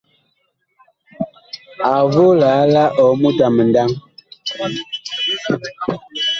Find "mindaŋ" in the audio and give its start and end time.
3.55-3.89